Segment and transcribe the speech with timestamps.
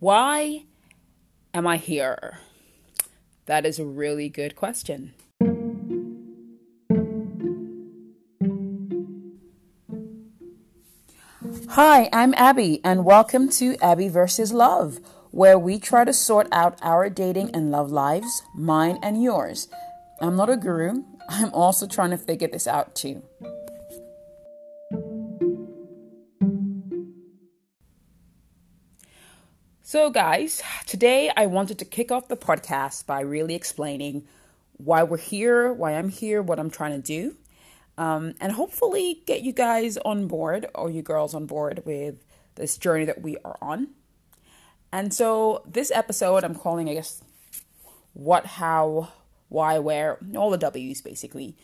[0.00, 0.64] Why
[1.52, 2.38] am I here?
[3.44, 5.12] That is a really good question.
[11.72, 15.00] Hi, I'm Abby, and welcome to Abby versus Love,
[15.32, 19.68] where we try to sort out our dating and love lives, mine and yours.
[20.18, 23.22] I'm not a guru, I'm also trying to figure this out too.
[29.90, 34.22] So, guys, today I wanted to kick off the podcast by really explaining
[34.76, 37.34] why we're here, why I'm here, what I'm trying to do,
[37.98, 42.24] um, and hopefully get you guys on board or you girls on board with
[42.54, 43.88] this journey that we are on.
[44.92, 47.24] And so, this episode I'm calling, I guess,
[48.12, 49.08] What, How,
[49.48, 51.56] Why, Where, all the W's basically.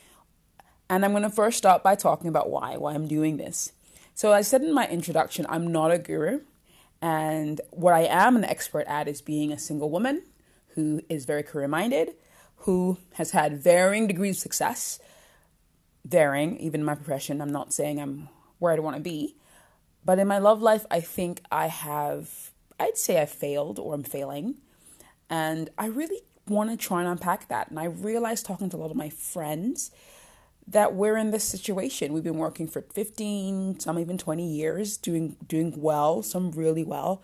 [0.90, 3.70] And I'm going to first start by talking about why, why I'm doing this.
[4.16, 6.40] So, I said in my introduction, I'm not a guru.
[7.02, 10.23] And what I am an expert at is being a single woman
[10.74, 12.15] who is very career minded,
[12.60, 14.98] who has had varying degrees of success,
[16.04, 17.40] varying, even in my profession.
[17.40, 19.37] I'm not saying I'm where I want to be.
[20.04, 24.04] But in my love life, I think I have, I'd say I failed or I'm
[24.04, 24.56] failing.
[25.28, 27.71] And I really want to try and unpack that.
[27.71, 29.90] And I realized talking to a lot of my friends
[30.68, 32.12] that we're in this situation.
[32.12, 37.22] We've been working for 15, some even 20 years, doing doing well, some really well.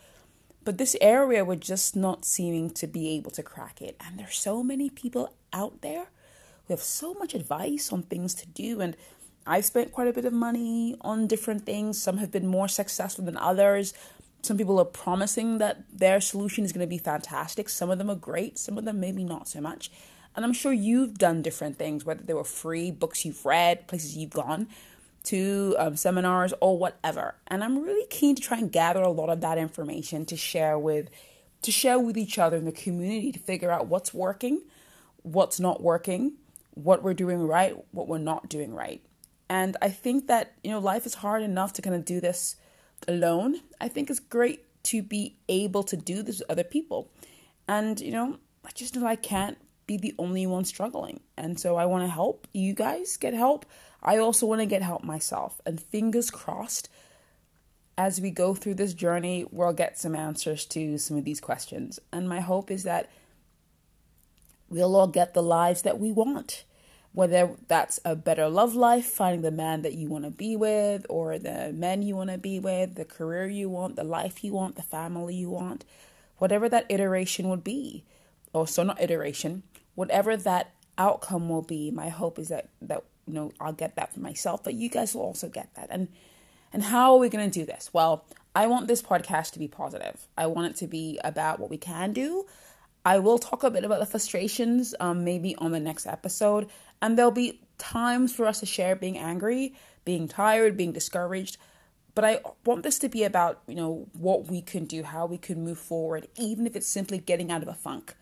[0.65, 3.97] But this area we're just not seeming to be able to crack it.
[4.01, 6.07] And there's so many people out there
[6.67, 8.97] who have so much advice on things to do and
[9.47, 12.01] I've spent quite a bit of money on different things.
[12.01, 13.93] Some have been more successful than others.
[14.43, 17.69] Some people are promising that their solution is going to be fantastic.
[17.69, 19.91] Some of them are great, some of them maybe not so much.
[20.35, 24.17] And I'm sure you've done different things, whether they were free, books you've read, places
[24.17, 24.69] you've gone
[25.25, 27.37] to, um, seminars, or whatever.
[27.47, 30.79] And I'm really keen to try and gather a lot of that information to share
[30.79, 31.11] with
[31.63, 34.63] to share with each other in the community to figure out what's working,
[35.23, 36.33] what's not working,
[36.75, 39.01] what we're doing right, what we're not doing right.
[39.49, 42.57] And I think that, you know, life is hard enough to kind of do this
[43.07, 43.61] alone.
[43.81, 47.11] I think it's great to be able to do this with other people.
[47.69, 51.21] And, you know, I just know I can't be the only one struggling.
[51.37, 53.67] And so I want to help you guys get help.
[54.03, 55.61] I also want to get help myself.
[55.65, 56.89] And fingers crossed,
[57.97, 62.01] as we go through this journey, we'll get some answers to some of these questions.
[62.13, 63.11] And my hope is that
[64.69, 66.65] we'll all get the lives that we want.
[67.15, 71.05] Whether that's a better love life, finding the man that you want to be with,
[71.11, 74.55] or the men you want to be with, the career you want, the life you
[74.55, 75.85] want, the family you want,
[76.39, 78.05] whatever that iteration would be.
[78.55, 79.63] Or so not iteration,
[79.95, 84.15] whatever that outcome will be, my hope is that that you know I'll get that
[84.15, 85.89] for myself, but you guys will also get that.
[85.91, 86.09] And
[86.73, 87.91] and how are we going to do this?
[87.93, 90.27] Well, I want this podcast to be positive.
[90.37, 92.47] I want it to be about what we can do.
[93.05, 96.69] I will talk a bit about the frustrations, um, maybe on the next episode,
[97.01, 101.57] and there'll be times for us to share being angry, being tired, being discouraged.
[102.15, 105.39] But I want this to be about you know what we can do, how we
[105.39, 108.15] can move forward, even if it's simply getting out of a funk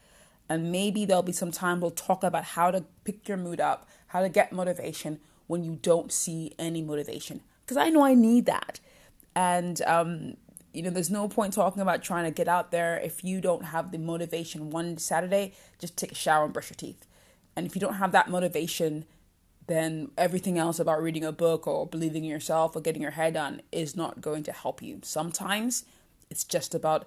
[0.50, 3.88] and maybe there'll be some time we'll talk about how to pick your mood up,
[4.08, 7.40] how to get motivation when you don't see any motivation.
[7.64, 8.80] Because I know I need that.
[9.36, 10.36] And, um,
[10.74, 13.66] you know, there's no point talking about trying to get out there if you don't
[13.66, 17.06] have the motivation one Saturday, just take a shower and brush your teeth.
[17.54, 19.04] And if you don't have that motivation,
[19.68, 23.30] then everything else about reading a book or believing in yourself or getting your hair
[23.30, 24.98] done is not going to help you.
[25.04, 25.84] Sometimes
[26.28, 27.06] it's just about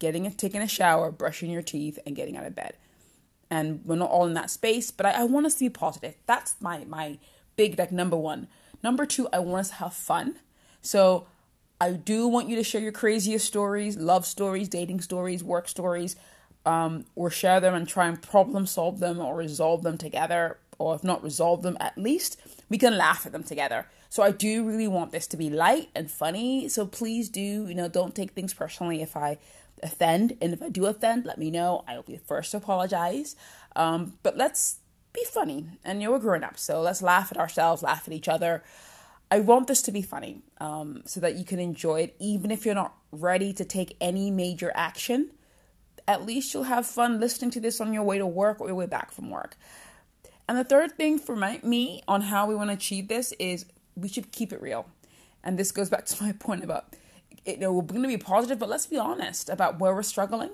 [0.00, 2.74] getting a taking a shower, brushing your teeth, and getting out of bed.
[3.48, 6.14] And we're not all in that space, but I, I want us to be positive.
[6.26, 7.18] That's my my
[7.54, 8.48] big like number one.
[8.82, 10.40] Number two, I want us to have fun.
[10.82, 11.26] So
[11.80, 16.16] I do want you to share your craziest stories, love stories, dating stories, work stories,
[16.66, 20.58] um, or share them and try and problem solve them or resolve them together.
[20.78, 22.40] Or if not resolve them, at least
[22.70, 23.86] we can laugh at them together.
[24.08, 26.68] So I do really want this to be light and funny.
[26.68, 29.38] So please do, you know, don't take things personally if I
[29.82, 30.36] offend.
[30.40, 31.84] And if I do offend, let me know.
[31.86, 33.36] I will be the first to apologize.
[33.76, 34.78] Um, but let's
[35.12, 35.66] be funny.
[35.84, 38.62] And you're a grown up, so let's laugh at ourselves, laugh at each other.
[39.30, 42.66] I want this to be funny um, so that you can enjoy it, even if
[42.66, 45.30] you're not ready to take any major action.
[46.08, 48.74] At least you'll have fun listening to this on your way to work or your
[48.74, 49.56] way back from work.
[50.48, 53.66] And the third thing for my, me on how we want to achieve this is
[53.94, 54.88] we should keep it real.
[55.44, 56.96] And this goes back to my point about
[57.46, 60.50] you know, we're going to be positive, but let's be honest about where we're struggling.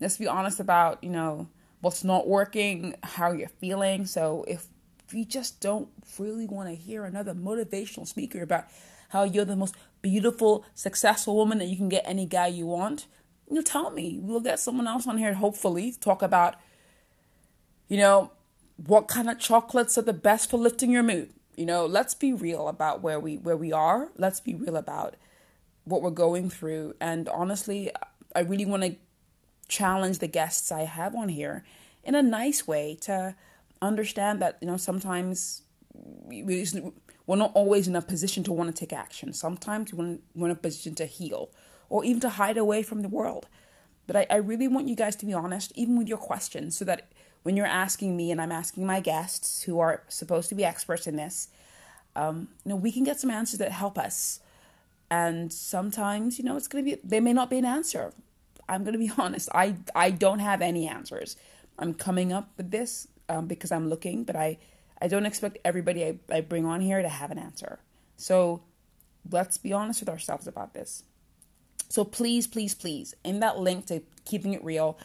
[0.00, 1.48] Let's be honest about, you know,
[1.80, 4.06] what's not working, how you're feeling.
[4.06, 4.66] So if
[5.12, 5.88] you just don't
[6.18, 8.66] really want to hear another motivational speaker about
[9.10, 13.06] how you're the most beautiful, successful woman that you can get any guy you want,
[13.48, 14.18] you know, tell me.
[14.20, 16.56] We'll get someone else on here, hopefully, talk about,
[17.88, 18.32] you know,
[18.76, 21.30] what kind of chocolates are the best for lifting your mood.
[21.56, 24.10] You know, let's be real about where we where we are.
[24.16, 25.16] Let's be real about
[25.88, 26.94] what we're going through.
[27.00, 27.90] And honestly,
[28.34, 28.96] I really want to
[29.68, 31.64] challenge the guests I have on here
[32.04, 33.34] in a nice way to
[33.80, 35.62] understand that, you know, sometimes
[35.96, 39.32] we're not always in a position to want to take action.
[39.32, 41.50] Sometimes we're in a position to heal
[41.88, 43.46] or even to hide away from the world.
[44.06, 46.84] But I, I really want you guys to be honest, even with your questions, so
[46.86, 47.12] that
[47.42, 51.06] when you're asking me and I'm asking my guests who are supposed to be experts
[51.06, 51.48] in this,
[52.16, 54.40] um, you know, we can get some answers that help us.
[55.10, 58.12] And sometimes, you know, it's going to be, there may not be an answer.
[58.68, 59.48] I'm going to be honest.
[59.54, 61.36] I, I don't have any answers.
[61.78, 64.58] I'm coming up with this um, because I'm looking, but I,
[65.00, 67.78] I don't expect everybody I, I bring on here to have an answer.
[68.16, 68.62] So
[69.30, 71.04] let's be honest with ourselves about this.
[71.88, 74.98] So please, please, please, in that link to keeping it real,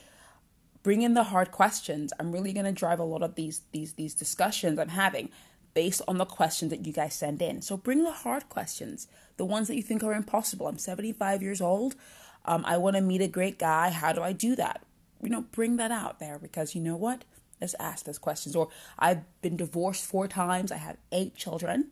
[0.82, 2.12] bring in the hard questions.
[2.20, 5.30] I'm really going to drive a lot of these these these discussions I'm having
[5.74, 7.62] based on the questions that you guys send in.
[7.62, 10.68] So bring the hard questions, the ones that you think are impossible.
[10.68, 11.96] I'm 75 years old.
[12.46, 13.90] Um, I want to meet a great guy.
[13.90, 14.84] How do I do that?
[15.22, 17.24] You know, bring that out there because you know what?
[17.62, 18.56] Let's ask those questions.
[18.56, 18.68] Or
[19.00, 20.72] I've been divorced four times.
[20.72, 21.88] I have eight children,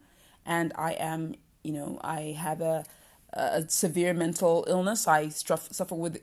[0.45, 2.83] and I am, you know, I have a
[3.33, 5.07] a severe mental illness.
[5.07, 6.21] I suffer with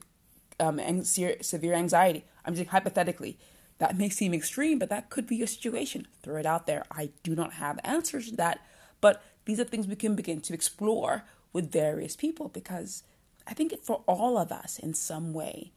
[0.60, 2.24] um, severe anxiety.
[2.44, 3.38] I'm just hypothetically.
[3.78, 6.06] That may seem extreme, but that could be your situation.
[6.22, 6.84] Throw it out there.
[6.90, 8.60] I do not have answers to that,
[9.00, 13.02] but these are things we can begin to explore with various people because
[13.46, 15.72] I think for all of us, in some way,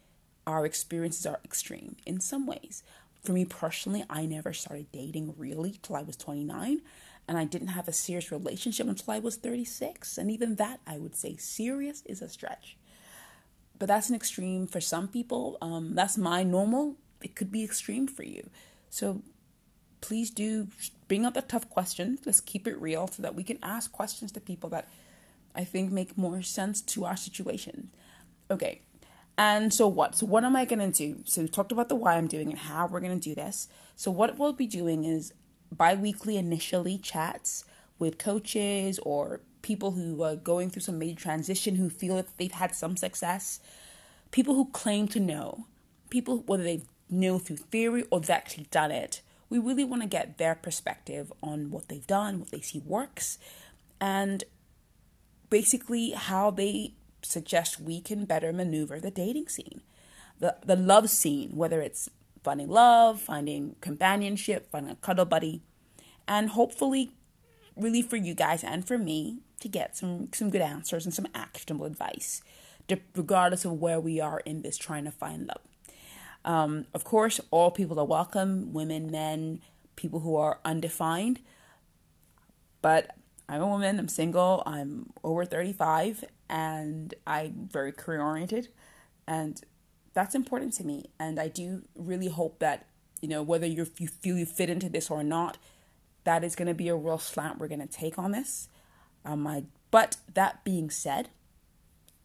[0.45, 2.83] our experiences are extreme in some ways.
[3.23, 6.81] For me personally, I never started dating really till I was 29
[7.27, 10.17] and I didn't have a serious relationship until I was 36.
[10.17, 12.77] And even that, I would say, serious is a stretch.
[13.77, 15.57] But that's an extreme for some people.
[15.61, 16.97] Um, that's my normal.
[17.23, 18.49] It could be extreme for you.
[18.89, 19.21] So
[20.01, 20.67] please do
[21.07, 22.21] bring up the tough questions.
[22.25, 24.87] Let's keep it real so that we can ask questions to people that
[25.55, 27.89] I think make more sense to our situation.
[28.49, 28.81] Okay.
[29.37, 30.15] And so what?
[30.15, 31.21] So what am I going to do?
[31.25, 33.67] So we talked about the why I'm doing and how we're going to do this.
[33.95, 35.33] So what we'll be doing is
[35.71, 37.63] bi-weekly initially chats
[37.97, 42.51] with coaches or people who are going through some major transition who feel that they've
[42.51, 43.59] had some success
[44.31, 45.65] people who claim to know
[46.09, 46.81] people whether they
[47.11, 51.31] know through theory or they've actually done it we really want to get their perspective
[51.43, 53.37] on what they've done what they see works
[53.99, 54.43] and
[55.49, 59.81] basically how they suggest we can better maneuver the dating scene
[60.39, 62.09] the the love scene whether it's
[62.43, 65.61] finding love, finding companionship, finding a cuddle buddy,
[66.27, 67.11] and hopefully,
[67.75, 71.27] really for you guys and for me to get some some good answers and some
[71.33, 72.41] actionable advice,
[73.15, 75.61] regardless of where we are in this trying to find love.
[76.43, 79.61] Um, of course, all people are welcome women, men,
[79.95, 81.39] people who are undefined.
[82.81, 83.15] But
[83.47, 88.69] I'm a woman, I'm single, I'm over 35, and I'm very career oriented.
[89.27, 89.61] And
[90.13, 91.05] that's important to me.
[91.19, 92.87] And I do really hope that,
[93.21, 95.57] you know, whether you you feel you fit into this or not,
[96.23, 98.67] that is going to be a real slant we're going to take on this.
[99.23, 101.29] Um, I, but that being said,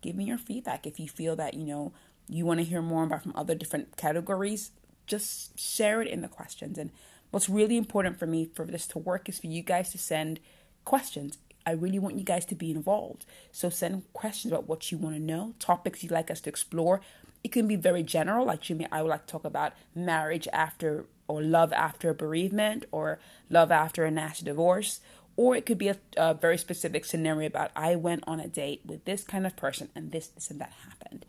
[0.00, 0.86] give me your feedback.
[0.86, 1.92] If you feel that, you know,
[2.28, 4.72] you want to hear more about from other different categories,
[5.06, 6.78] just share it in the questions.
[6.78, 6.90] And
[7.30, 10.40] what's really important for me for this to work is for you guys to send
[10.84, 11.38] questions.
[11.64, 13.24] I really want you guys to be involved.
[13.50, 17.00] So send questions about what you want to know, topics you'd like us to explore,
[17.46, 21.06] it can be very general, like Jimmy, I would like to talk about marriage after
[21.28, 24.98] or love after a bereavement or love after a nasty divorce.
[25.36, 28.80] Or it could be a, a very specific scenario about I went on a date
[28.84, 31.24] with this kind of person and this, this, and that happened.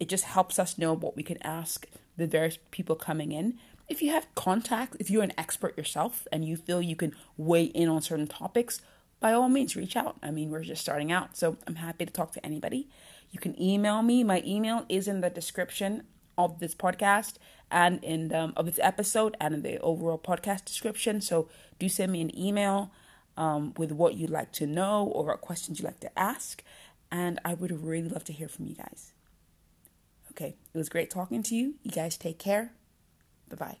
[0.00, 1.86] It just helps us know what we can ask
[2.16, 3.58] the various people coming in.
[3.88, 7.64] If you have contact, if you're an expert yourself and you feel you can weigh
[7.64, 8.80] in on certain topics,
[9.20, 10.16] by all means, reach out.
[10.22, 12.88] I mean, we're just starting out, so I'm happy to talk to anybody.
[13.30, 14.22] You can email me.
[14.24, 16.04] My email is in the description
[16.36, 17.34] of this podcast
[17.70, 21.20] and in the, of this episode and in the overall podcast description.
[21.20, 21.48] So
[21.78, 22.90] do send me an email
[23.36, 26.62] um, with what you'd like to know or what questions you'd like to ask.
[27.10, 29.12] And I would really love to hear from you guys.
[30.36, 31.74] Okay, it was great talking to you.
[31.82, 32.72] You guys take care.
[33.48, 33.76] Bye bye.